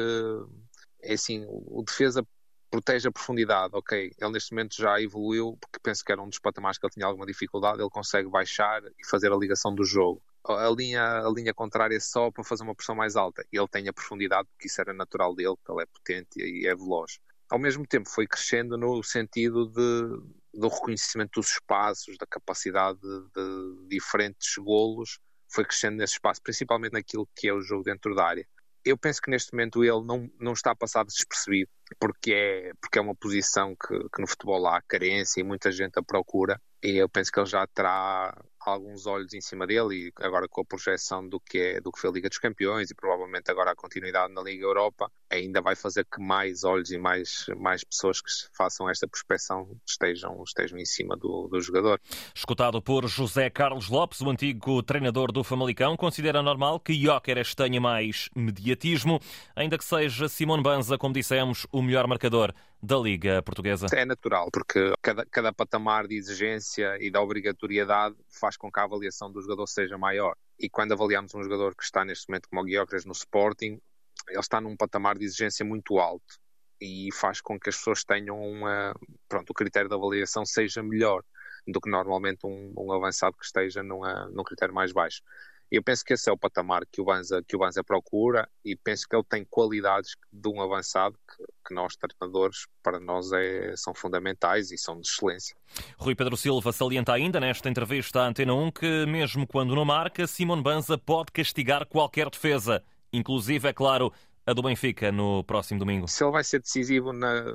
é 1.02 1.14
assim, 1.14 1.46
o 1.48 1.84
defesa 1.84 2.26
protege 2.70 3.08
a 3.08 3.12
profundidade, 3.12 3.74
ok, 3.76 4.12
ele 4.20 4.32
neste 4.32 4.52
momento 4.52 4.76
já 4.76 5.00
evoluiu, 5.02 5.58
porque 5.62 5.80
penso 5.82 6.04
que 6.04 6.12
era 6.12 6.22
um 6.22 6.28
dos 6.28 6.40
patamares 6.40 6.78
que 6.78 6.86
ele 6.86 6.94
tinha 6.94 7.06
alguma 7.06 7.26
dificuldade, 7.26 7.82
ele 7.82 7.90
consegue 7.90 8.30
baixar 8.30 8.82
e 8.84 9.08
fazer 9.08 9.32
a 9.32 9.38
ligação 9.38 9.74
do 9.74 9.86
jogo 9.86 10.22
a 10.54 10.70
linha, 10.70 11.20
a 11.20 11.30
linha 11.30 11.54
contrária 11.54 12.00
só 12.00 12.32
para 12.32 12.44
fazer 12.44 12.64
uma 12.64 12.76
pressão 12.76 12.96
mais 12.96 13.16
alta. 13.16 13.46
Ele 13.52 13.68
tem 13.68 13.88
a 13.88 13.94
profundidade, 13.94 14.48
porque 14.50 14.68
isso 14.68 14.82
era 14.82 14.94
natural 14.94 15.36
dele, 15.36 15.56
que 15.66 15.72
ele 15.72 15.82
é 15.82 15.86
potente 15.86 16.40
e 16.40 16.68
é 16.68 16.76
veloz. 16.76 17.20
Ao 17.50 17.60
mesmo 17.60 17.86
tempo, 17.88 18.10
foi 18.10 18.28
crescendo 18.28 18.78
no 18.78 19.02
sentido 19.04 19.68
de, 19.68 20.60
do 20.60 20.68
reconhecimento 20.68 21.40
dos 21.40 21.52
espaços, 21.52 22.18
da 22.18 22.26
capacidade 22.26 23.00
de, 23.00 23.30
de 23.36 23.88
diferentes 23.88 24.56
golos, 24.58 25.20
foi 25.50 25.64
crescendo 25.64 25.98
nesse 25.98 26.14
espaço, 26.14 26.42
principalmente 26.42 26.94
naquilo 26.94 27.28
que 27.36 27.48
é 27.48 27.54
o 27.54 27.62
jogo 27.62 27.84
dentro 27.84 28.14
da 28.14 28.26
área. 28.26 28.48
Eu 28.84 28.98
penso 28.98 29.22
que 29.22 29.30
neste 29.30 29.54
momento 29.54 29.84
ele 29.84 30.04
não, 30.04 30.30
não 30.40 30.54
está 30.54 30.72
a 30.72 30.76
passar 30.76 31.04
despercebido, 31.06 31.72
porque 32.00 32.34
é, 32.34 32.72
porque 32.82 33.00
é 33.00 33.02
uma 33.02 33.16
posição 33.16 33.76
que, 33.76 33.98
que 34.10 34.22
no 34.22 34.28
futebol 34.28 34.68
há 34.68 34.82
carência 34.82 35.40
e 35.40 35.44
muita 35.44 35.72
gente 35.72 35.98
a 35.98 36.04
procura, 36.04 36.62
e 36.84 36.98
eu 36.98 37.10
penso 37.10 37.32
que 37.32 37.40
ele 37.40 37.48
já 37.48 37.66
terá 37.68 38.34
alguns 38.70 39.06
olhos 39.06 39.34
em 39.34 39.42
cima 39.42 39.66
dele 39.66 40.08
e 40.08 40.14
agora 40.24 40.48
com 40.48 40.62
a 40.62 40.66
projeção 40.66 41.28
do 41.28 41.40
que 41.40 41.58
é 41.58 41.82
do 41.82 41.92
que 41.92 42.00
foi 42.00 42.10
a 42.10 42.14
Liga 42.14 42.30
dos 42.30 42.38
Campeões 42.38 42.92
e 42.92 42.96
provavelmente 42.96 43.50
agora 43.50 43.72
a 43.72 43.76
continuidade 43.76 44.34
na 44.34 44.42
Liga 44.42 44.66
Europa 44.66 45.12
ainda 45.30 45.62
vai 45.62 45.76
fazer 45.76 46.06
que 46.06 46.22
mais 46.22 46.64
olhos 46.64 46.92
e 46.92 46.98
mais, 46.98 47.46
mais 47.58 47.84
pessoas 47.84 48.22
que 48.22 48.30
façam 48.56 48.90
esta 48.90 49.08
prospecção 49.08 49.70
estejam, 49.86 50.42
estejam 50.44 50.78
em 50.78 50.86
cima 50.86 51.16
do, 51.16 51.48
do 51.48 51.60
jogador. 51.62 52.00
Escutado 52.34 52.82
por 52.82 53.08
José 53.08 53.50
Carlos 53.50 53.90
Lopes, 53.90 54.22
o 54.22 54.30
antigo 54.30 54.82
treinador 54.84 55.32
do 55.32 55.44
Famalicão, 55.44 55.96
considera 55.98 56.42
normal 56.42 56.80
que 56.80 56.94
Jóqueres 56.94 57.56
tenha 57.56 57.80
mais 57.80 58.30
mediatismo, 58.36 59.20
ainda 59.56 59.78
que 59.78 59.86
seja 59.86 60.28
Simone 60.28 60.64
Banza, 60.64 60.98
como 60.98 61.14
dissemos, 61.14 61.66
o 61.78 61.82
melhor 61.82 62.08
marcador 62.08 62.54
da 62.82 62.98
Liga 62.98 63.42
Portuguesa? 63.44 63.88
É 63.94 64.06
natural, 64.06 64.50
porque 64.52 64.94
cada, 65.02 65.26
cada 65.26 65.54
patamar 65.54 66.08
de 66.08 66.16
exigência 66.16 66.98
e 67.00 67.12
da 67.12 67.22
obrigatoriedade 67.22 68.16
faz 68.30 68.58
com 68.58 68.72
que 68.72 68.80
a 68.80 68.84
avaliação 68.84 69.32
do 69.32 69.42
jogador 69.42 69.68
seja 69.68 69.98
maior. 69.98 70.36
E 70.60 70.70
quando 70.70 70.94
avaliamos 70.94 71.34
um 71.36 71.44
jogador 71.44 71.76
que 71.76 71.84
está 71.84 72.04
neste 72.04 72.28
momento 72.28 72.50
como 72.50 72.62
o 72.62 72.66
Guiocres 72.66 73.06
no 73.06 73.12
Sporting, 73.12 73.80
ele 74.28 74.40
está 74.40 74.60
num 74.60 74.76
patamar 74.76 75.18
de 75.18 75.26
exigência 75.26 75.64
muito 75.64 76.00
alto 76.00 76.40
e 76.82 77.10
faz 77.14 77.42
com 77.42 77.60
que 77.60 77.70
as 77.70 77.78
pessoas 77.78 78.04
tenham 78.04 78.40
uma, 78.40 78.96
pronto, 79.28 79.50
o 79.50 79.54
critério 79.54 79.90
de 79.90 79.96
avaliação 79.96 80.46
seja 80.46 80.82
melhor 80.82 81.24
do 81.68 81.82
que 81.82 81.90
normalmente 81.90 82.46
um, 82.46 82.74
um 82.78 82.92
avançado 82.92 83.36
que 83.38 83.46
esteja 83.46 83.84
numa, 83.84 84.28
num 84.30 84.44
critério 84.44 84.74
mais 84.74 84.92
baixo. 84.92 85.22
Eu 85.70 85.84
penso 85.84 86.04
que 86.04 86.14
esse 86.14 86.30
é 86.30 86.34
o 86.34 86.38
patamar 86.38 86.86
que 86.86 87.02
o 87.02 87.06
Banza, 87.06 87.44
que 87.46 87.56
o 87.56 87.60
Banza 87.60 87.84
procura 87.84 88.48
e 88.64 88.76
penso 88.76 89.08
que 89.08 89.16
ele 89.16 89.26
tem 89.28 89.44
qualidades 89.44 90.16
de 90.32 90.48
um 90.48 90.62
avançado 90.62 91.18
que, 91.28 91.44
que 91.68 91.74
nós, 91.74 91.96
treinadores, 91.96 92.68
para 92.82 93.00
nós 93.00 93.32
é, 93.34 93.76
são 93.76 93.94
fundamentais 93.94 94.72
e 94.72 94.78
são 94.78 95.00
de 95.00 95.08
excelência. 95.08 95.56
Rui 95.98 96.16
Pedro 96.16 96.38
Silva 96.38 96.72
salienta 96.72 97.12
ainda 97.14 97.40
nesta 97.40 97.70
entrevista 97.70 98.22
à 98.22 98.28
Antena 98.28 98.54
1 98.54 98.72
que, 98.72 99.06
mesmo 99.06 99.46
quando 99.46 99.76
não 99.76 99.84
marca, 99.84 100.26
Simon 100.26 100.62
Banza 100.62 100.98
pode 100.98 101.32
castigar 101.32 101.86
qualquer 101.86 102.30
defesa, 102.30 102.82
inclusive, 103.12 103.68
é 103.68 103.74
claro, 103.74 104.14
a 104.48 104.54
do 104.54 104.62
Benfica 104.62 105.12
no 105.12 105.44
próximo 105.44 105.78
domingo? 105.78 106.08
Se 106.08 106.24
ele 106.24 106.32
vai 106.32 106.44
ser 106.46 106.62
decisivo 106.62 107.12
na, 107.12 107.54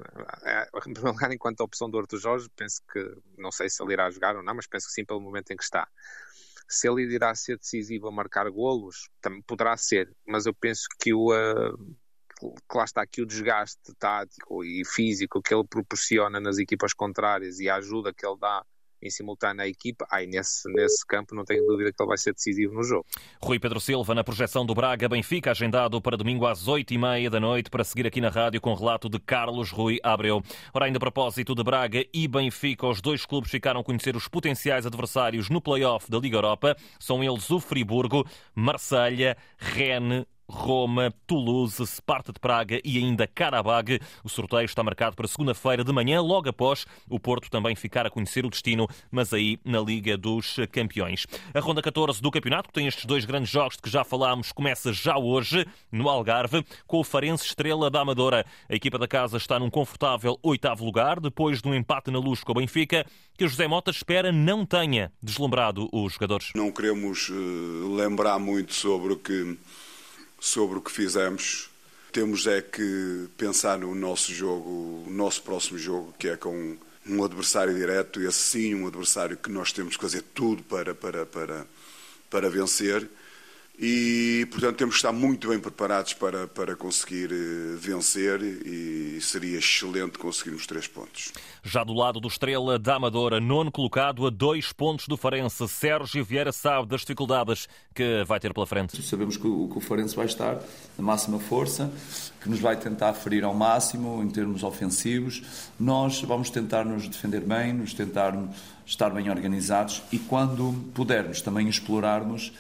em 0.87 0.93
primeiro 0.93 1.13
lugar 1.13 1.33
enquanto 1.33 1.63
a 1.63 1.65
opção 1.65 1.89
do 1.89 1.99
Arthur 1.99 2.19
Jorge, 2.19 2.49
penso 2.55 2.83
que 2.93 3.17
não 3.39 3.51
sei 3.51 3.71
se 3.71 3.83
ele 3.83 3.95
irá 3.95 4.11
jogar 4.11 4.37
ou 4.37 4.43
não, 4.43 4.55
mas 4.55 4.67
penso 4.67 4.87
que 4.87 4.93
sim 4.93 5.03
pelo 5.03 5.19
momento 5.19 5.51
em 5.51 5.57
que 5.57 5.65
está. 5.65 5.89
Se 6.73 6.89
ele 6.89 7.03
irá 7.03 7.35
ser 7.35 7.59
decisivo 7.59 8.09
a 8.09 8.13
marcar 8.13 8.49
golos, 8.51 9.11
também 9.21 9.43
poderá 9.43 9.77
ser, 9.77 10.11
mas 10.27 10.47
eu 10.47 10.55
penso 10.55 10.89
que 10.99 11.13
o, 11.13 11.31
uh, 11.31 11.97
que 12.41 12.77
lá 12.77 12.85
está 12.85 13.03
aqui 13.03 13.21
o 13.21 13.27
desgaste 13.27 13.95
tático 13.99 14.65
e 14.65 14.85
físico 14.85 15.43
que 15.43 15.55
ele 15.55 15.67
proporciona 15.69 16.41
nas 16.41 16.59
equipas 16.59 16.93
contrárias 16.93 17.61
e 17.61 17.69
a 17.69 17.77
ajuda 17.77 18.13
que 18.13 18.27
ele 18.27 18.39
dá 18.39 18.65
em 19.03 19.11
simultâneo 19.11 19.63
à 19.63 19.67
equipa, 19.67 20.07
aí 20.11 20.27
nesse, 20.27 20.69
nesse 20.73 21.05
campo 21.07 21.35
não 21.35 21.45
tenho 21.45 21.67
dúvida 21.67 21.93
que 21.93 22.01
ele 22.03 22.09
vai 22.09 22.19
ser 22.19 22.33
decisivo 22.33 22.75
no 22.75 22.85
jogo. 22.85 23.05
Rui 23.43 23.59
Pedro 23.59 23.81
Silva 23.81 24.15
na 24.15 24.23
projeção 24.23 24.65
do 24.65 24.75
Braga 24.75 25.09
Benfica, 25.09 25.51
agendado 25.51 26.01
para 26.01 26.17
domingo 26.17 26.47
às 26.47 26.69
oito 26.69 26.95
e 26.95 26.99
meia 26.99 27.29
da 27.29 27.41
noite, 27.41 27.69
para 27.69 27.85
seguir 27.85 28.07
aqui 28.07 28.21
na 28.21 28.29
rádio 28.29 28.61
com 28.61 28.73
relato 28.75 29.09
de 29.09 29.19
Carlos 29.19 29.71
Rui 29.71 29.99
Abreu. 30.03 30.43
Ora, 30.73 30.87
ainda 30.87 30.99
a 30.99 31.01
propósito 31.01 31.55
de 31.55 31.65
Braga 31.65 32.05
e 32.15 32.29
Benfica, 32.29 32.87
os 32.87 33.01
dois 33.01 33.27
clubes 33.27 33.51
ficaram 33.51 33.81
a 33.81 33.85
conhecer 33.85 34.15
os 34.15 34.29
potenciais 34.29 34.87
adversários 34.87 35.51
no 35.51 35.61
play-off 35.61 36.11
da 36.11 36.19
Liga 36.19 36.37
Europa. 36.37 36.77
São 37.01 37.23
eles 37.25 37.51
o 37.51 37.59
Friburgo, 37.59 38.25
Marselha, 38.55 39.37
Rennes, 39.59 40.25
Roma, 40.53 41.13
Toulouse, 41.27 41.85
Sparta 41.87 42.31
de 42.31 42.39
Praga 42.39 42.79
e 42.85 42.99
ainda 42.99 43.27
Karabag. 43.27 43.99
O 44.23 44.29
sorteio 44.29 44.67
está 44.67 44.83
marcado 44.83 45.17
para 45.17 45.27
segunda-feira 45.27 45.83
de 45.83 45.93
manhã, 45.93 46.21
logo 46.21 46.49
após 46.49 46.87
o 47.09 47.19
Porto 47.19 47.51
também 47.51 47.75
ficar 47.75 48.07
a 48.07 48.11
conhecer 48.11 48.45
o 48.45 48.51
destino, 48.51 48.87
mas 49.11 49.33
aí 49.33 49.59
na 49.65 49.81
Liga 49.81 50.17
dos 50.17 50.57
Campeões. 50.71 51.27
A 51.55 51.61
ronda 51.61 51.81
14 51.81 52.21
do 52.21 52.31
campeonato, 52.31 52.69
que 52.69 52.75
tem 52.75 52.87
estes 52.87 53.07
dois 53.07 53.25
grandes 53.25 53.51
jogos 53.51 53.77
de 53.77 53.83
que 53.83 53.91
já 53.91 54.05
falámos, 54.05 54.53
começa 54.53 54.93
já 54.93 55.17
hoje 55.17 55.67
no 55.91 56.09
Algarve, 56.09 56.65
com 56.87 57.01
o 57.01 57.05
Farense 57.05 57.47
Estrela 57.47 57.91
da 57.91 58.01
Amadora. 58.01 58.45
A 58.69 58.75
equipa 58.75 58.99
da 58.99 59.09
casa 59.09 59.39
está 59.39 59.59
num 59.59 59.71
confortável 59.71 60.39
oitavo 60.43 60.85
lugar, 60.85 61.19
depois 61.19 61.63
de 61.63 61.69
um 61.69 61.75
empate 61.75 62.11
na 62.11 62.19
luz 62.19 62.45
com 62.45 62.53
o 62.53 62.57
Benfica, 62.57 63.07
que 63.39 63.49
José 63.49 63.67
Mota 63.67 63.91
espera 63.91 64.31
não 64.31 64.67
tenha 64.67 65.11
deslumbrado 65.23 65.89
os 65.93 66.13
jogadores. 66.13 66.51
Não 66.55 66.71
queremos 66.71 67.31
uh, 67.31 67.97
lembrar 67.97 68.39
muito 68.39 68.75
sobre 68.75 69.15
o 69.15 69.17
que 69.17 69.57
sobre 70.43 70.77
o 70.77 70.83
que 70.83 70.91
fizemos. 70.91 71.71
Temos 72.11 72.49
é 72.49 72.61
que 72.61 73.29
pensar 73.39 73.79
no 73.79 73.95
nosso 73.95 74.35
jogo, 74.35 75.07
nosso 75.09 75.41
próximo 75.43 75.79
jogo, 75.79 76.13
que 76.19 76.29
é 76.29 76.37
com 76.37 76.77
um 77.07 77.23
adversário 77.23 77.73
direto, 77.73 78.21
e 78.21 78.27
assim 78.27 78.75
um 78.75 78.89
adversário 78.89 79.37
que 79.37 79.49
nós 79.49 79.73
temos 79.73 79.97
que 79.97 80.03
fazer 80.03 80.23
tudo 80.35 80.61
para, 80.65 80.97
para, 80.97 81.25
para, 81.25 81.65
para 82.29 82.51
vencer. 82.51 83.09
E, 83.85 84.47
portanto, 84.49 84.77
temos 84.77 84.95
que 84.95 84.99
estar 85.01 85.11
muito 85.11 85.49
bem 85.49 85.59
preparados 85.59 86.15
para, 86.15 86.47
para 86.47 86.77
conseguir 86.77 87.33
eh, 87.33 87.77
vencer 87.77 88.41
e 88.41 89.21
seria 89.21 89.59
excelente 89.59 90.21
conseguirmos 90.21 90.69
três 90.69 90.87
pontos. 90.87 91.33
Já 91.65 91.83
do 91.83 91.93
lado 91.93 92.21
do 92.21 92.29
Estrela 92.29 92.79
da 92.79 92.95
Amadora, 92.95 93.41
nono 93.41 93.73
colocado 93.73 94.25
a 94.25 94.31
dois 94.31 94.73
pontos 94.73 95.09
do 95.09 95.17
Farense, 95.17 95.67
Sérgio 95.67 96.25
Vieira 96.25 96.53
sabe 96.53 96.87
das 96.87 97.01
dificuldades 97.01 97.69
que 97.93 98.23
vai 98.25 98.39
ter 98.39 98.55
pela 98.55 98.69
frente. 98.69 99.03
Sabemos 99.03 99.37
que 99.37 99.49
o, 99.49 99.69
que 99.69 99.79
o 99.79 99.81
Farense 99.81 100.15
vai 100.15 100.27
estar 100.27 100.61
na 100.97 101.05
máxima 101.05 101.41
força, 101.41 101.93
que 102.41 102.49
nos 102.49 102.61
vai 102.61 102.77
tentar 102.77 103.13
ferir 103.15 103.43
ao 103.43 103.53
máximo 103.53 104.23
em 104.23 104.31
termos 104.31 104.63
ofensivos. 104.63 105.43
Nós 105.79 106.23
vamos 106.23 106.51
tentar 106.51 106.85
nos 106.85 107.09
defender 107.09 107.41
bem, 107.41 107.73
nos 107.73 107.93
tentar 107.93 108.33
estar 108.87 109.11
bem 109.11 109.29
organizados 109.29 110.03
e 110.13 110.19
quando 110.21 110.73
pudermos 110.95 111.41
também 111.41 111.69
explorarmos 111.69 112.53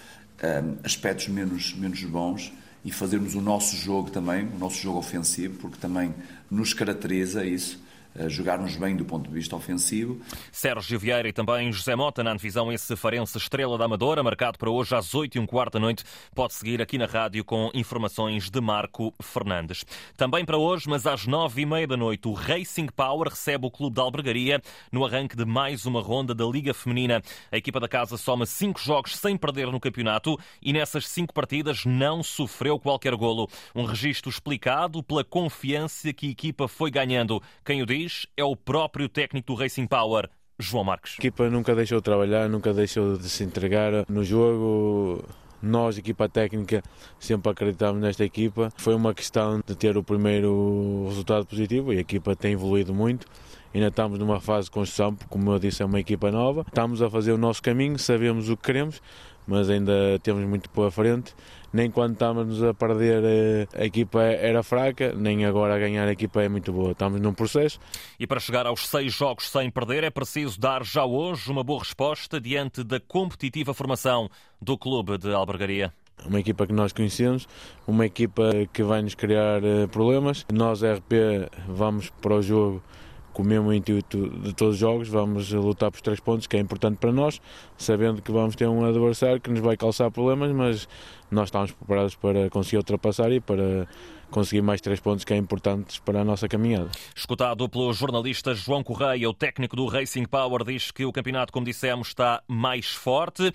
um, 0.42 0.76
aspectos 0.84 1.28
menos, 1.28 1.74
menos 1.74 2.02
bons 2.04 2.52
e 2.84 2.90
fazermos 2.90 3.34
o 3.34 3.40
nosso 3.40 3.76
jogo 3.76 4.10
também, 4.10 4.48
o 4.48 4.58
nosso 4.58 4.80
jogo 4.80 4.98
ofensivo, 4.98 5.58
porque 5.58 5.76
também 5.78 6.14
nos 6.50 6.74
caracteriza 6.74 7.44
isso 7.44 7.80
jogarmos 8.28 8.76
bem 8.76 8.96
do 8.96 9.04
ponto 9.04 9.28
de 9.28 9.34
vista 9.34 9.56
ofensivo. 9.56 10.20
Sérgio 10.50 10.98
Vieira 10.98 11.28
e 11.28 11.32
também 11.32 11.72
José 11.72 11.96
Mota 11.96 12.22
na 12.22 12.32
antevisão 12.32 12.72
esse 12.72 12.94
Farense 12.96 13.38
Estrela 13.38 13.78
da 13.78 13.84
Amadora, 13.84 14.22
marcado 14.22 14.58
para 14.58 14.70
hoje 14.70 14.94
às 14.94 15.14
8 15.14 15.36
e 15.36 15.40
um 15.40 15.46
quarto 15.46 15.74
da 15.74 15.80
noite. 15.80 16.04
Pode 16.34 16.54
seguir 16.54 16.80
aqui 16.82 16.98
na 16.98 17.06
rádio 17.06 17.44
com 17.44 17.70
informações 17.74 18.50
de 18.50 18.60
Marco 18.60 19.14
Fernandes. 19.22 19.84
Também 20.16 20.44
para 20.44 20.58
hoje, 20.58 20.88
mas 20.88 21.06
às 21.06 21.26
9 21.26 21.62
e 21.62 21.66
meia 21.66 21.86
da 21.86 21.96
noite, 21.96 22.28
o 22.28 22.32
Racing 22.32 22.86
Power 22.86 23.28
recebe 23.28 23.66
o 23.66 23.70
Clube 23.70 23.96
da 23.96 24.02
Albergaria 24.02 24.60
no 24.90 25.04
arranque 25.04 25.36
de 25.36 25.44
mais 25.44 25.86
uma 25.86 26.00
ronda 26.00 26.34
da 26.34 26.44
Liga 26.44 26.74
Feminina. 26.74 27.22
A 27.50 27.56
equipa 27.56 27.80
da 27.80 27.88
casa 27.88 28.16
soma 28.16 28.46
cinco 28.46 28.80
jogos 28.80 29.16
sem 29.16 29.36
perder 29.36 29.68
no 29.68 29.80
campeonato 29.80 30.38
e 30.60 30.72
nessas 30.72 31.08
cinco 31.08 31.32
partidas 31.32 31.84
não 31.84 32.22
sofreu 32.22 32.78
qualquer 32.78 33.14
golo. 33.16 33.48
Um 33.74 33.84
registro 33.84 34.30
explicado 34.30 35.02
pela 35.02 35.24
confiança 35.24 36.12
que 36.12 36.28
a 36.28 36.30
equipa 36.30 36.68
foi 36.68 36.90
ganhando. 36.90 37.42
Quem 37.64 37.82
o 37.82 37.86
diz? 37.86 38.01
É 38.36 38.44
o 38.44 38.56
próprio 38.56 39.08
técnico 39.08 39.48
do 39.48 39.54
Racing 39.54 39.86
Power, 39.86 40.28
João 40.58 40.84
Marques. 40.84 41.14
A 41.18 41.22
equipa 41.22 41.48
nunca 41.50 41.74
deixou 41.74 41.98
de 41.98 42.04
trabalhar, 42.04 42.48
nunca 42.48 42.72
deixou 42.72 43.16
de 43.16 43.28
se 43.28 43.44
entregar 43.44 44.04
no 44.08 44.24
jogo. 44.24 45.24
Nós, 45.62 45.96
equipa 45.96 46.28
técnica, 46.28 46.82
sempre 47.20 47.52
acreditamos 47.52 48.02
nesta 48.02 48.24
equipa. 48.24 48.72
Foi 48.76 48.94
uma 48.94 49.14
questão 49.14 49.60
de 49.64 49.76
ter 49.76 49.96
o 49.96 50.02
primeiro 50.02 51.04
resultado 51.08 51.46
positivo 51.46 51.92
e 51.92 51.98
a 51.98 52.00
equipa 52.00 52.34
tem 52.34 52.54
evoluído 52.54 52.92
muito. 52.92 53.26
Ainda 53.72 53.86
estamos 53.86 54.18
numa 54.18 54.40
fase 54.40 54.66
de 54.66 54.72
construção, 54.72 55.14
porque, 55.14 55.30
como 55.30 55.50
eu 55.52 55.58
disse, 55.58 55.82
é 55.82 55.86
uma 55.86 56.00
equipa 56.00 56.30
nova. 56.30 56.64
Estamos 56.66 57.00
a 57.00 57.08
fazer 57.08 57.32
o 57.32 57.38
nosso 57.38 57.62
caminho, 57.62 57.98
sabemos 57.98 58.50
o 58.50 58.56
que 58.56 58.64
queremos, 58.64 59.00
mas 59.46 59.70
ainda 59.70 60.18
temos 60.22 60.44
muito 60.44 60.68
pela 60.68 60.90
frente. 60.90 61.32
Nem 61.72 61.90
quando 61.90 62.12
estávamos 62.12 62.62
a 62.62 62.74
perder 62.74 63.22
eh, 63.24 63.68
a 63.74 63.84
equipa 63.84 64.22
era 64.22 64.62
fraca, 64.62 65.12
nem 65.14 65.44
agora 65.44 65.74
a 65.74 65.78
ganhar 65.78 66.06
a 66.06 66.12
equipa 66.12 66.42
é 66.42 66.48
muito 66.48 66.72
boa. 66.72 66.92
Estamos 66.92 67.20
num 67.20 67.32
processo. 67.32 67.78
E 68.18 68.26
para 68.26 68.40
chegar 68.40 68.66
aos 68.66 68.86
seis 68.86 69.12
jogos 69.12 69.48
sem 69.48 69.70
perder 69.70 70.04
é 70.04 70.10
preciso 70.10 70.60
dar 70.60 70.84
já 70.84 71.04
hoje 71.04 71.50
uma 71.50 71.64
boa 71.64 71.80
resposta 71.80 72.40
diante 72.40 72.84
da 72.84 73.00
competitiva 73.00 73.72
formação 73.72 74.28
do 74.60 74.76
clube 74.76 75.18
de 75.18 75.32
Albergaria 75.32 75.92
uma 76.26 76.40
equipa 76.40 76.66
que 76.66 76.72
nós 76.72 76.92
conhecemos, 76.92 77.48
uma 77.86 78.06
equipa 78.06 78.50
que 78.72 78.82
vai 78.82 79.02
nos 79.02 79.14
criar 79.14 79.62
eh, 79.64 79.86
problemas. 79.88 80.46
Nós, 80.52 80.82
RP, 80.82 81.50
vamos 81.66 82.10
para 82.10 82.34
o 82.34 82.42
jogo 82.42 82.82
com 83.32 83.42
o 83.42 83.46
mesmo 83.46 83.72
intuito 83.72 84.28
de 84.40 84.52
todos 84.52 84.74
os 84.74 84.80
jogos, 84.80 85.08
vamos 85.08 85.50
lutar 85.52 85.90
por 85.90 86.00
três 86.00 86.20
pontos, 86.20 86.46
que 86.46 86.56
é 86.56 86.60
importante 86.60 86.98
para 86.98 87.12
nós, 87.12 87.40
sabendo 87.76 88.20
que 88.20 88.30
vamos 88.30 88.54
ter 88.54 88.68
um 88.68 88.84
adversário 88.84 89.40
que 89.40 89.50
nos 89.50 89.60
vai 89.60 89.76
calçar 89.76 90.10
problemas, 90.10 90.52
mas 90.52 90.88
nós 91.30 91.48
estamos 91.48 91.72
preparados 91.72 92.14
para 92.14 92.50
conseguir 92.50 92.76
ultrapassar 92.78 93.32
e 93.32 93.40
para 93.40 93.88
conseguir 94.30 94.62
mais 94.62 94.80
três 94.80 94.98
pontos 94.98 95.24
que 95.24 95.32
é 95.32 95.36
importantes 95.36 95.98
para 95.98 96.20
a 96.20 96.24
nossa 96.24 96.48
caminhada. 96.48 96.90
Escutado 97.14 97.68
pelo 97.68 97.92
jornalista 97.92 98.54
João 98.54 98.82
Correia, 98.82 99.28
o 99.28 99.34
técnico 99.34 99.76
do 99.76 99.86
Racing 99.86 100.24
Power 100.24 100.64
diz 100.64 100.90
que 100.90 101.04
o 101.04 101.12
campeonato, 101.12 101.52
como 101.52 101.66
dissemos, 101.66 102.08
está 102.08 102.42
mais 102.48 102.92
forte 102.92 103.52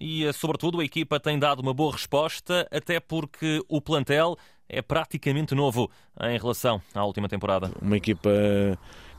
e, 0.00 0.32
sobretudo, 0.32 0.80
a 0.80 0.84
equipa 0.84 1.20
tem 1.20 1.38
dado 1.38 1.60
uma 1.60 1.74
boa 1.74 1.92
resposta, 1.92 2.66
até 2.70 2.98
porque 3.00 3.60
o 3.68 3.80
plantel 3.80 4.36
é 4.70 4.80
praticamente 4.80 5.54
novo 5.54 5.90
em 6.22 6.38
relação 6.38 6.80
à 6.94 7.04
última 7.04 7.28
temporada. 7.28 7.70
Uma 7.82 7.96
equipa 7.96 8.30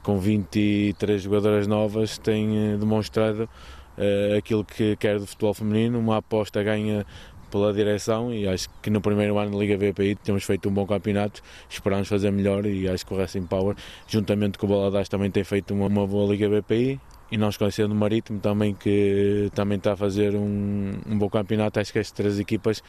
com 0.01 0.17
23 0.17 1.21
jogadoras 1.21 1.67
novas, 1.67 2.17
tem 2.17 2.73
eh, 2.73 2.77
demonstrado 2.77 3.43
uh, 3.43 4.37
aquilo 4.37 4.65
que 4.65 4.95
quer 4.95 5.19
do 5.19 5.27
futebol 5.27 5.53
feminino, 5.53 5.99
uma 5.99 6.17
aposta 6.17 6.63
ganha 6.63 7.05
pela 7.51 7.71
direção 7.73 8.33
e 8.33 8.47
acho 8.47 8.69
que 8.81 8.89
no 8.89 9.01
primeiro 9.01 9.37
ano 9.37 9.51
da 9.51 9.57
Liga 9.57 9.77
VPI 9.77 10.15
temos 10.15 10.43
feito 10.43 10.69
um 10.69 10.73
bom 10.73 10.87
campeonato, 10.87 11.43
esperamos 11.69 12.07
fazer 12.07 12.31
melhor 12.31 12.65
e 12.65 12.87
acho 12.87 13.05
que 13.05 13.13
o 13.13 13.17
Racing 13.17 13.45
Power, 13.45 13.75
juntamente 14.07 14.57
com 14.57 14.65
o 14.65 14.69
Baladas, 14.69 15.09
também 15.09 15.29
tem 15.29 15.43
feito 15.43 15.73
uma, 15.73 15.87
uma 15.87 16.07
boa 16.07 16.31
Liga 16.31 16.49
VPI 16.49 16.99
e 17.29 17.37
nós 17.37 17.57
conhecendo 17.57 17.91
o 17.91 17.95
Marítimo 17.95 18.39
também 18.39 18.73
que 18.73 19.51
também 19.53 19.77
está 19.77 19.93
a 19.93 19.97
fazer 19.97 20.35
um, 20.35 20.93
um 21.05 21.17
bom 21.17 21.29
campeonato, 21.29 21.79
acho 21.79 21.91
que 21.91 21.99
estas 21.99 22.13
três 22.13 22.39
equipas 22.39 22.81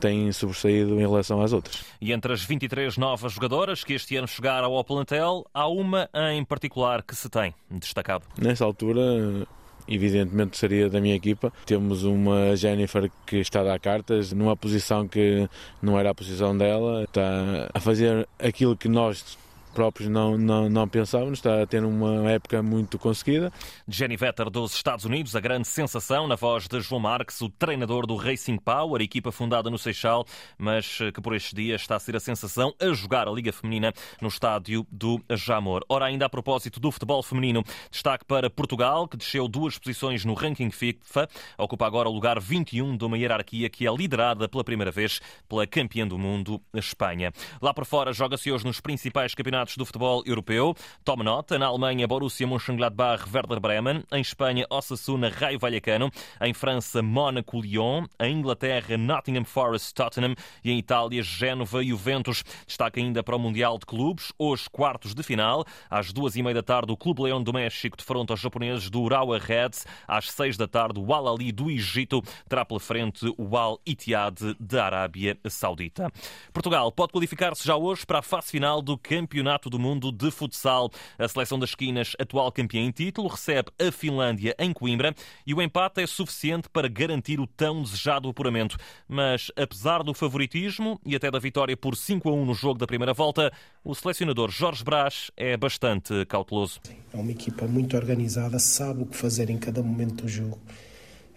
têm 0.00 0.32
sobressaído 0.32 0.94
em 0.94 1.00
relação 1.00 1.40
às 1.40 1.52
outras. 1.52 1.84
E 2.00 2.12
entre 2.12 2.32
as 2.32 2.42
23 2.42 2.96
novas 2.96 3.32
jogadoras 3.32 3.84
que 3.84 3.94
este 3.94 4.16
ano 4.16 4.28
chegaram 4.28 4.72
ao 4.72 4.84
plantel, 4.84 5.46
há 5.52 5.66
uma 5.66 6.08
em 6.32 6.44
particular 6.44 7.02
que 7.02 7.14
se 7.14 7.28
tem 7.28 7.54
destacado. 7.70 8.24
Nessa 8.38 8.64
altura, 8.64 9.46
evidentemente 9.88 10.56
seria 10.56 10.88
da 10.88 11.00
minha 11.00 11.14
equipa. 11.14 11.52
Temos 11.64 12.04
uma 12.04 12.56
Jennifer 12.56 13.10
que 13.26 13.36
está 13.38 13.60
a 13.60 13.64
dar 13.64 13.80
cartas 13.80 14.32
numa 14.32 14.56
posição 14.56 15.06
que 15.06 15.48
não 15.80 15.98
era 15.98 16.10
a 16.10 16.14
posição 16.14 16.56
dela, 16.56 17.04
está 17.04 17.68
a 17.72 17.80
fazer 17.80 18.28
aquilo 18.38 18.76
que 18.76 18.88
nós 18.88 19.38
próprios 19.76 20.08
não, 20.08 20.38
não, 20.38 20.70
não 20.70 20.88
pensávamos. 20.88 21.38
Está 21.38 21.62
a 21.62 21.66
ter 21.66 21.84
uma 21.84 22.30
época 22.30 22.62
muito 22.62 22.98
conseguida. 22.98 23.52
Jenny 23.86 24.16
Vetter 24.16 24.48
dos 24.48 24.72
Estados 24.72 25.04
Unidos, 25.04 25.36
a 25.36 25.40
grande 25.40 25.68
sensação 25.68 26.26
na 26.26 26.34
voz 26.34 26.66
de 26.66 26.80
João 26.80 26.98
Marques, 26.98 27.42
o 27.42 27.50
treinador 27.50 28.06
do 28.06 28.16
Racing 28.16 28.56
Power, 28.56 29.02
equipa 29.02 29.30
fundada 29.30 29.68
no 29.68 29.76
Seixal, 29.76 30.24
mas 30.56 30.96
que 31.12 31.20
por 31.20 31.36
estes 31.36 31.52
dias 31.52 31.82
está 31.82 31.96
a 31.96 31.98
ser 31.98 32.16
a 32.16 32.20
sensação 32.20 32.74
a 32.80 32.90
jogar 32.94 33.28
a 33.28 33.30
Liga 33.30 33.52
Feminina 33.52 33.92
no 34.18 34.28
estádio 34.28 34.86
do 34.90 35.20
Jamor. 35.30 35.84
Ora, 35.90 36.06
ainda 36.06 36.24
a 36.24 36.30
propósito 36.30 36.80
do 36.80 36.90
futebol 36.90 37.22
feminino, 37.22 37.62
destaque 37.90 38.24
para 38.24 38.48
Portugal, 38.48 39.06
que 39.06 39.18
desceu 39.18 39.46
duas 39.46 39.76
posições 39.76 40.24
no 40.24 40.32
ranking 40.32 40.70
FIFA, 40.70 41.28
ocupa 41.58 41.86
agora 41.86 42.08
o 42.08 42.12
lugar 42.12 42.40
21 42.40 42.96
de 42.96 43.04
uma 43.04 43.18
hierarquia 43.18 43.68
que 43.68 43.86
é 43.86 43.94
liderada 43.94 44.48
pela 44.48 44.64
primeira 44.64 44.90
vez 44.90 45.20
pela 45.46 45.66
campeã 45.66 46.08
do 46.08 46.18
mundo, 46.18 46.62
a 46.72 46.78
Espanha. 46.78 47.30
Lá 47.60 47.74
por 47.74 47.84
fora, 47.84 48.10
joga-se 48.14 48.50
hoje 48.50 48.64
nos 48.64 48.80
principais 48.80 49.34
campeonatos 49.34 49.65
do 49.74 49.86
futebol 49.86 50.22
europeu. 50.26 50.74
Tome 51.04 51.24
nota, 51.24 51.58
na 51.58 51.66
Alemanha, 51.66 52.06
Borussia 52.06 52.46
Mönchengladbach, 52.46 53.24
Werder 53.34 53.58
Bremen. 53.58 54.04
Em 54.12 54.20
Espanha, 54.20 54.66
Osasuna, 54.70 55.30
Raio 55.30 55.58
Vallecano. 55.58 56.10
Em 56.40 56.52
França, 56.52 57.02
Mónaco, 57.02 57.60
Lyon. 57.60 58.04
Em 58.20 58.36
Inglaterra, 58.36 58.96
Nottingham 58.96 59.44
Forest, 59.44 59.94
Tottenham. 59.94 60.34
E 60.62 60.70
em 60.70 60.78
Itália, 60.78 61.22
Génova 61.22 61.82
e 61.82 61.88
Juventus. 61.88 62.44
Destaque 62.66 63.00
ainda 63.00 63.22
para 63.22 63.34
o 63.34 63.38
Mundial 63.38 63.78
de 63.78 63.86
Clubes, 63.86 64.32
hoje 64.38 64.68
quartos 64.70 65.14
de 65.14 65.22
final. 65.22 65.64
Às 65.88 66.12
duas 66.12 66.36
e 66.36 66.42
meia 66.42 66.56
da 66.56 66.62
tarde, 66.62 66.92
o 66.92 66.96
Clube 66.96 67.22
Leão 67.22 67.42
do 67.42 67.52
México 67.52 67.96
defronta 67.96 68.34
os 68.34 68.40
japoneses 68.40 68.90
do 68.90 69.00
Urawa 69.00 69.38
Reds. 69.38 69.86
Às 70.06 70.30
seis 70.30 70.58
da 70.58 70.68
tarde, 70.68 71.00
o 71.00 71.14
Al 71.14 71.34
Ali 71.34 71.50
do 71.52 71.70
Egito 71.70 72.22
terá 72.46 72.64
pela 72.64 72.78
frente 72.78 73.32
o 73.38 73.56
Al 73.56 73.80
Ittihad 73.86 74.36
da 74.60 74.84
Arábia 74.84 75.38
Saudita. 75.48 76.12
Portugal 76.52 76.92
pode 76.92 77.12
qualificar-se 77.12 77.66
já 77.66 77.76
hoje 77.76 78.04
para 78.04 78.18
a 78.18 78.22
fase 78.22 78.50
final 78.50 78.82
do 78.82 78.98
Campeonato 78.98 79.55
Campeonato 79.56 79.70
do 79.70 79.78
Mundo 79.78 80.12
de 80.12 80.30
Futsal. 80.30 80.90
A 81.18 81.26
seleção 81.26 81.58
das 81.58 81.70
esquinas, 81.70 82.12
atual 82.18 82.52
campeã 82.52 82.80
em 82.80 82.90
título, 82.90 83.28
recebe 83.28 83.70
a 83.78 83.90
Finlândia 83.90 84.54
em 84.58 84.72
Coimbra 84.72 85.14
e 85.46 85.54
o 85.54 85.62
empate 85.62 86.02
é 86.02 86.06
suficiente 86.06 86.68
para 86.68 86.88
garantir 86.88 87.40
o 87.40 87.46
tão 87.46 87.82
desejado 87.82 88.28
apuramento. 88.28 88.76
Mas, 89.08 89.50
apesar 89.56 90.02
do 90.02 90.12
favoritismo 90.12 91.00
e 91.04 91.16
até 91.16 91.30
da 91.30 91.38
vitória 91.38 91.76
por 91.76 91.96
5 91.96 92.28
a 92.28 92.32
1 92.32 92.44
no 92.44 92.54
jogo 92.54 92.78
da 92.78 92.86
primeira 92.86 93.14
volta, 93.14 93.52
o 93.82 93.94
selecionador 93.94 94.50
Jorge 94.50 94.84
Brás 94.84 95.30
é 95.36 95.56
bastante 95.56 96.26
cauteloso. 96.26 96.80
É 97.12 97.16
uma 97.16 97.30
equipa 97.30 97.66
muito 97.66 97.96
organizada, 97.96 98.58
sabe 98.58 99.02
o 99.02 99.06
que 99.06 99.16
fazer 99.16 99.48
em 99.48 99.58
cada 99.58 99.82
momento 99.82 100.22
do 100.22 100.28
jogo 100.28 100.60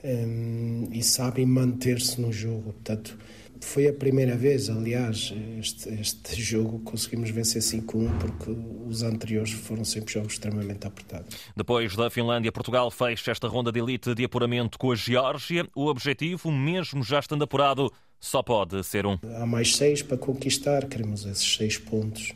um, 0.03 0.89
e 0.91 1.01
sabe 1.03 1.45
manter-se 1.45 2.19
no 2.19 2.31
jogo. 2.31 2.73
Portanto, 2.73 3.17
foi 3.61 3.87
a 3.87 3.93
primeira 3.93 4.35
vez, 4.35 4.69
aliás, 4.69 5.33
este, 5.59 5.89
este 5.89 6.41
jogo 6.41 6.79
conseguimos 6.79 7.29
vencer 7.29 7.61
5-1 7.61 8.17
porque 8.19 8.51
os 8.87 9.03
anteriores 9.03 9.51
foram 9.51 9.83
sempre 9.83 10.13
jogos 10.13 10.33
extremamente 10.33 10.87
apertados. 10.87 11.35
Depois 11.55 11.95
da 11.95 12.09
Finlândia, 12.09 12.51
Portugal 12.51 12.89
fecha 12.89 13.31
esta 13.31 13.47
ronda 13.47 13.71
de 13.71 13.79
elite 13.79 14.15
de 14.15 14.23
apuramento 14.23 14.77
com 14.77 14.91
a 14.91 14.95
Geórgia. 14.95 15.67
O 15.75 15.87
objetivo, 15.87 16.51
mesmo 16.51 17.03
já 17.03 17.19
estando 17.19 17.43
apurado, 17.43 17.91
só 18.19 18.41
pode 18.41 18.83
ser 18.83 19.05
um. 19.05 19.17
Há 19.35 19.45
mais 19.45 19.75
seis 19.75 20.01
para 20.01 20.17
conquistar, 20.17 20.87
queremos 20.87 21.25
esses 21.25 21.55
seis 21.55 21.77
pontos. 21.77 22.33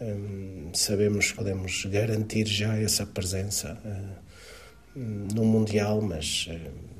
Hum, 0.00 0.70
sabemos 0.74 1.30
que 1.30 1.36
podemos 1.36 1.84
garantir 1.86 2.46
já 2.46 2.76
essa 2.76 3.06
presença 3.06 3.80
hum, 4.94 5.28
no 5.34 5.44
Mundial, 5.44 6.02
mas 6.02 6.48
hum, 6.50 6.95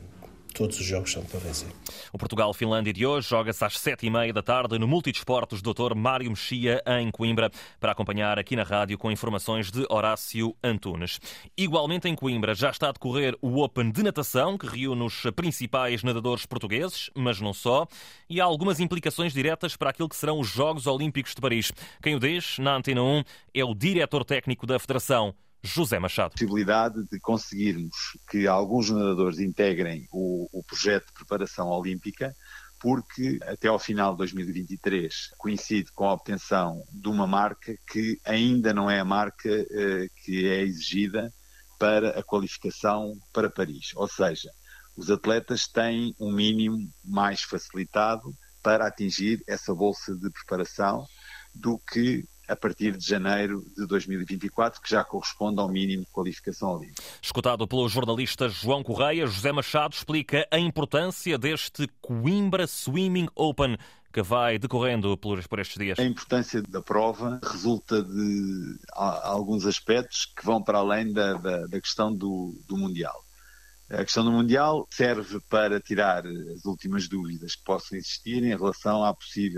todos 0.56 0.80
os 0.80 0.86
jogos 0.86 1.12
são 1.12 1.22
para 1.24 1.38
vencer. 1.38 1.68
O 2.12 2.18
Portugal-Finlândia 2.18 2.92
de 2.92 3.04
hoje 3.04 3.28
joga-se 3.28 3.62
às 3.62 3.78
sete 3.78 4.06
e 4.06 4.10
meia 4.10 4.32
da 4.32 4.42
tarde 4.42 4.78
no 4.78 4.88
Multidesportos 4.88 5.60
Dr. 5.60 5.94
Mário 5.94 6.30
Mexia, 6.30 6.82
em 6.86 7.10
Coimbra, 7.10 7.50
para 7.78 7.92
acompanhar 7.92 8.38
aqui 8.38 8.56
na 8.56 8.62
rádio 8.62 8.96
com 8.96 9.10
informações 9.10 9.70
de 9.70 9.84
Horácio 9.90 10.56
Antunes. 10.64 11.20
Igualmente 11.56 12.08
em 12.08 12.14
Coimbra 12.14 12.54
já 12.54 12.70
está 12.70 12.88
a 12.88 12.92
decorrer 12.92 13.36
o 13.42 13.62
Open 13.62 13.90
de 13.90 14.02
natação, 14.02 14.56
que 14.56 14.66
reúne 14.66 15.02
os 15.02 15.22
principais 15.36 16.02
nadadores 16.02 16.46
portugueses, 16.46 17.10
mas 17.14 17.38
não 17.38 17.52
só, 17.52 17.86
e 18.28 18.40
há 18.40 18.44
algumas 18.44 18.80
implicações 18.80 19.34
diretas 19.34 19.76
para 19.76 19.90
aquilo 19.90 20.08
que 20.08 20.16
serão 20.16 20.40
os 20.40 20.48
Jogos 20.48 20.86
Olímpicos 20.86 21.34
de 21.34 21.40
Paris. 21.40 21.70
Quem 22.02 22.14
o 22.14 22.20
diz, 22.20 22.58
na 22.58 22.76
Antena 22.76 23.02
1, 23.02 23.22
é 23.54 23.64
o 23.64 23.74
diretor 23.74 24.24
técnico 24.24 24.66
da 24.66 24.78
Federação. 24.78 25.34
José 25.66 25.98
Machado. 25.98 26.28
A 26.28 26.30
possibilidade 26.30 27.04
de 27.10 27.20
conseguirmos 27.20 27.94
que 28.30 28.46
alguns 28.46 28.90
nadadores 28.90 29.38
integrem 29.38 30.06
o, 30.12 30.48
o 30.52 30.62
projeto 30.62 31.06
de 31.08 31.12
preparação 31.12 31.68
olímpica, 31.68 32.34
porque 32.80 33.38
até 33.42 33.68
ao 33.68 33.78
final 33.78 34.12
de 34.12 34.18
2023 34.18 35.30
coincide 35.38 35.90
com 35.92 36.08
a 36.08 36.12
obtenção 36.12 36.82
de 36.92 37.08
uma 37.08 37.26
marca 37.26 37.76
que 37.90 38.18
ainda 38.24 38.72
não 38.72 38.90
é 38.90 39.00
a 39.00 39.04
marca 39.04 39.48
eh, 39.48 40.08
que 40.24 40.46
é 40.46 40.62
exigida 40.62 41.32
para 41.78 42.18
a 42.18 42.22
qualificação 42.22 43.14
para 43.32 43.50
Paris. 43.50 43.92
Ou 43.96 44.08
seja, 44.08 44.50
os 44.96 45.10
atletas 45.10 45.66
têm 45.66 46.14
um 46.18 46.32
mínimo 46.32 46.88
mais 47.04 47.42
facilitado 47.42 48.34
para 48.62 48.86
atingir 48.86 49.42
essa 49.46 49.74
bolsa 49.74 50.14
de 50.16 50.30
preparação 50.30 51.06
do 51.54 51.78
que 51.78 52.26
a 52.48 52.56
partir 52.56 52.96
de 52.96 53.06
janeiro 53.06 53.64
de 53.76 53.86
2024, 53.86 54.80
que 54.80 54.90
já 54.90 55.04
corresponde 55.04 55.60
ao 55.60 55.68
mínimo 55.68 56.04
de 56.04 56.10
qualificação 56.10 56.76
olímpica. 56.76 57.02
Escutado 57.20 57.66
pelo 57.66 57.88
jornalista 57.88 58.48
João 58.48 58.82
Correia, 58.82 59.26
José 59.26 59.52
Machado 59.52 59.94
explica 59.94 60.46
a 60.50 60.58
importância 60.58 61.36
deste 61.38 61.88
Coimbra 62.00 62.66
Swimming 62.66 63.28
Open 63.34 63.76
que 64.12 64.22
vai 64.22 64.58
decorrendo 64.58 65.14
por, 65.18 65.38
estes 65.38 65.76
dias? 65.76 65.98
A 65.98 66.02
importância 66.02 66.62
da 66.62 66.80
prova 66.80 67.38
resulta 67.42 68.02
de 68.02 68.78
alguns 68.94 69.66
aspectos 69.66 70.24
que 70.24 70.42
vão 70.42 70.62
para 70.62 70.78
além 70.78 71.12
da, 71.12 71.34
da, 71.34 71.66
da 71.66 71.80
questão 71.80 72.14
do, 72.14 72.58
do 72.66 72.78
Mundial. 72.78 73.25
A 73.88 73.98
questão 74.04 74.24
do 74.24 74.32
Mundial 74.32 74.84
serve 74.90 75.38
para 75.48 75.80
tirar 75.80 76.26
as 76.26 76.64
últimas 76.64 77.06
dúvidas 77.06 77.54
que 77.54 77.62
possam 77.62 77.96
existir 77.96 78.42
em 78.42 78.48
relação 78.48 79.04
à, 79.04 79.10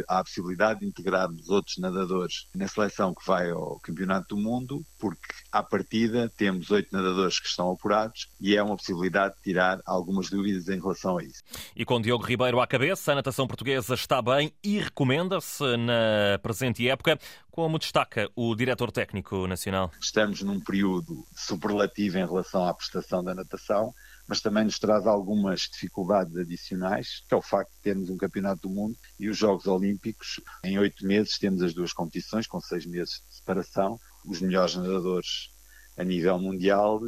à 0.06 0.23
possibilidade 0.23 0.80
de 0.80 0.87
integrarmos 0.87 1.49
outros 1.49 1.78
nadadores 1.78 2.47
na 2.54 2.68
seleção 2.68 3.14
que 3.14 3.26
vai 3.26 3.50
ao 3.50 3.80
Campeonato 3.80 4.37
do 4.37 4.42
Mundo, 4.42 4.85
porque 4.99 5.32
à 5.50 5.62
partida 5.62 6.30
temos 6.37 6.70
oito 6.70 6.94
nadadores 6.94 7.40
que 7.40 7.49
estão 7.49 7.70
apurados 7.70 8.28
e 8.38 8.54
é 8.54 8.62
uma 8.62 8.76
possibilidade 8.76 9.35
de 9.37 9.42
tirar 9.44 9.80
algumas 9.87 10.28
dúvidas 10.28 10.68
em 10.68 10.78
relação 10.78 11.16
a 11.16 11.25
isso. 11.25 11.42
E 11.75 11.87
com 11.87 11.99
Diogo 11.99 12.26
Ribeiro 12.26 12.61
à 12.61 12.66
cabeça, 12.66 13.12
a 13.12 13.14
natação 13.14 13.47
portuguesa 13.47 13.94
está 13.94 14.20
bem 14.20 14.52
e 14.62 14.78
recomenda-se 14.78 15.64
na 15.78 16.38
presente 16.42 16.87
época. 16.87 17.18
Como 17.50 17.78
destaca 17.78 18.30
o 18.37 18.54
diretor 18.54 18.92
técnico 18.92 19.47
nacional? 19.47 19.90
Estamos 20.00 20.42
num 20.42 20.61
período 20.61 21.25
superlativo 21.35 22.18
em 22.18 22.26
relação 22.26 22.68
à 22.68 22.75
prestação 22.75 23.25
da 23.25 23.35
natação 23.35 23.92
mas 24.28 24.42
também 24.42 24.64
nos 24.64 24.78
traz 24.78 25.06
algumas 25.06 25.62
dificuldades 25.62 26.37
adicionais, 26.37 27.25
que 27.26 27.35
é 27.35 27.37
o 27.37 27.42
facto 27.42 27.73
de 27.73 27.80
termos 27.80 28.11
um 28.11 28.16
campeonato 28.18 28.68
do 28.68 28.75
mundo 28.75 28.94
e 29.18 29.28
os 29.28 29.38
Jogos 29.38 29.66
Olímpicos. 29.66 30.38
Em 30.62 30.78
oito 30.78 31.06
meses 31.06 31.38
temos 31.38 31.62
as 31.62 31.73
duas 31.73 31.94
competições, 31.94 32.47
com 32.47 32.61
seis 32.61 32.85
meses 32.85 33.25
de 33.26 33.37
separação. 33.37 33.99
Os 34.26 34.42
melhores 34.42 34.76
nadadores 34.76 35.50
a 35.97 36.04
nível 36.04 36.38
mundial, 36.38 37.00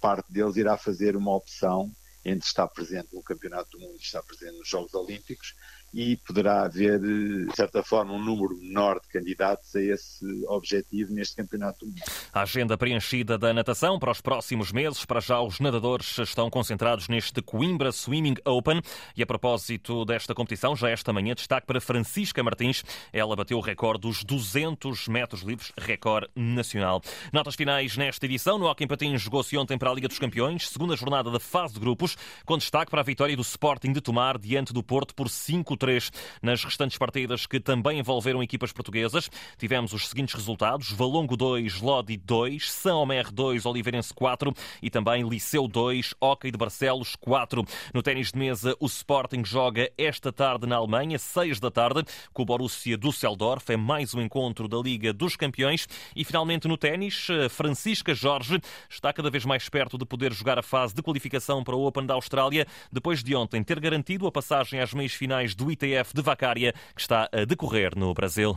parte 0.00 0.30
deles 0.30 0.56
irá 0.56 0.76
fazer 0.76 1.16
uma 1.16 1.34
opção 1.34 1.90
entre 2.24 2.46
estar 2.46 2.66
presente 2.68 3.14
no 3.14 3.22
Campeonato 3.22 3.70
do 3.70 3.80
Mundo 3.80 3.96
e 3.96 4.02
estar 4.02 4.22
presente 4.22 4.58
nos 4.58 4.68
Jogos 4.68 4.92
Olímpicos 4.94 5.54
e 5.94 6.16
poderá 6.16 6.64
haver, 6.64 6.98
de 6.98 7.54
certa 7.54 7.80
forma, 7.82 8.12
um 8.12 8.22
número 8.22 8.56
menor 8.58 9.00
de 9.00 9.08
candidatos 9.08 9.76
a 9.76 9.80
esse 9.80 10.44
objetivo 10.48 11.14
neste 11.14 11.36
Campeonato 11.36 11.86
do 11.86 11.86
Mundo. 11.86 12.02
A 12.32 12.42
agenda 12.42 12.76
preenchida 12.76 13.38
da 13.38 13.54
natação 13.54 13.96
para 13.96 14.10
os 14.10 14.20
próximos 14.20 14.72
meses. 14.72 15.04
Para 15.04 15.20
já, 15.20 15.40
os 15.40 15.60
nadadores 15.60 16.18
estão 16.18 16.50
concentrados 16.50 17.06
neste 17.06 17.40
Coimbra 17.40 17.92
Swimming 17.92 18.34
Open. 18.44 18.82
E 19.16 19.22
a 19.22 19.26
propósito 19.26 20.04
desta 20.04 20.34
competição, 20.34 20.74
já 20.74 20.90
esta 20.90 21.12
manhã, 21.12 21.32
destaque 21.32 21.64
para 21.64 21.80
Francisca 21.80 22.42
Martins. 22.42 22.82
Ela 23.12 23.36
bateu 23.36 23.58
o 23.58 23.60
recorde 23.60 24.00
dos 24.00 24.24
200 24.24 25.06
metros 25.06 25.42
livres, 25.42 25.70
recorde 25.78 26.28
nacional. 26.34 27.00
Notas 27.32 27.54
finais 27.54 27.96
nesta 27.96 28.26
edição. 28.26 28.58
No 28.58 28.66
Hockey 28.66 28.88
Patins 28.88 29.22
jogou-se 29.22 29.56
ontem 29.56 29.78
para 29.78 29.90
a 29.90 29.94
Liga 29.94 30.08
dos 30.08 30.18
Campeões, 30.18 30.68
segunda 30.68 30.96
jornada 30.96 31.30
da 31.30 31.38
fase 31.38 31.74
de 31.74 31.80
grupos, 31.80 32.16
com 32.44 32.58
destaque 32.58 32.90
para 32.90 33.00
a 33.00 33.04
vitória 33.04 33.36
do 33.36 33.42
Sporting 33.42 33.92
de 33.92 34.00
Tomar 34.00 34.38
diante 34.38 34.72
do 34.72 34.82
Porto 34.82 35.14
por 35.14 35.28
5 35.28 35.76
3 35.84 36.10
Nas 36.40 36.64
restantes 36.64 36.96
partidas 36.96 37.44
que 37.44 37.60
também 37.60 37.98
envolveram 37.98 38.42
equipas 38.42 38.72
portuguesas, 38.72 39.30
tivemos 39.58 39.92
os 39.92 40.08
seguintes 40.08 40.34
resultados: 40.34 40.90
Valongo 40.92 41.36
2, 41.36 41.82
Lodi 41.82 42.16
2, 42.16 42.72
São 42.72 43.02
Omer 43.02 43.30
2, 43.30 43.66
Oliveirense 43.66 44.14
4 44.14 44.50
e 44.82 44.88
também 44.88 45.28
Liceu 45.28 45.68
2, 45.68 46.14
Hockey 46.18 46.50
de 46.50 46.56
Barcelos 46.56 47.14
4. 47.16 47.62
No 47.92 48.02
ténis 48.02 48.32
de 48.32 48.38
mesa, 48.38 48.74
o 48.80 48.86
Sporting 48.86 49.44
joga 49.44 49.90
esta 49.98 50.32
tarde 50.32 50.66
na 50.66 50.76
Alemanha, 50.76 51.18
6 51.18 51.60
da 51.60 51.70
tarde, 51.70 52.02
com 52.32 52.42
o 52.42 52.46
Borussia 52.46 52.96
Düsseldorf. 52.96 53.70
É 53.70 53.76
mais 53.76 54.14
um 54.14 54.22
encontro 54.22 54.66
da 54.66 54.78
Liga 54.78 55.12
dos 55.12 55.36
Campeões. 55.36 55.86
E 56.16 56.24
finalmente 56.24 56.66
no 56.66 56.78
ténis, 56.78 57.26
Francisca 57.50 58.14
Jorge 58.14 58.58
está 58.88 59.12
cada 59.12 59.28
vez 59.28 59.44
mais 59.44 59.68
perto 59.68 59.98
de 59.98 60.06
poder 60.06 60.32
jogar 60.32 60.58
a 60.58 60.62
fase 60.62 60.94
de 60.94 61.02
qualificação 61.02 61.62
para 61.62 61.76
o 61.76 61.84
Open 61.84 62.06
da 62.06 62.14
Austrália, 62.14 62.66
depois 62.90 63.22
de 63.22 63.36
ontem 63.36 63.62
ter 63.62 63.78
garantido 63.78 64.26
a 64.26 64.32
passagem 64.32 64.80
às 64.80 64.94
meias 64.94 65.12
finais 65.12 65.54
do 65.54 65.73
ITF 65.74 66.14
de 66.14 66.22
Vacária, 66.22 66.72
que 66.94 67.00
está 67.00 67.28
a 67.32 67.44
decorrer 67.44 67.96
no 67.96 68.14
Brasil. 68.14 68.56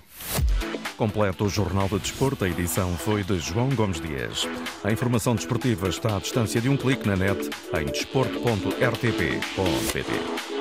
Completa 0.95 1.43
o 1.43 1.49
Jornal 1.49 1.89
de 1.89 1.97
Desporto. 1.99 2.45
A 2.45 2.49
edição 2.49 2.95
foi 2.97 3.23
de 3.23 3.39
João 3.39 3.69
Gomes 3.69 4.01
Dias. 4.01 4.47
A 4.83 4.91
informação 4.91 5.35
desportiva 5.35 5.89
está 5.89 6.17
à 6.17 6.19
distância 6.19 6.59
de 6.59 6.69
um 6.69 6.77
clique 6.77 7.07
na 7.07 7.15
net 7.15 7.47
em 7.79 7.85
desporto.rtp.pt. 7.85 10.56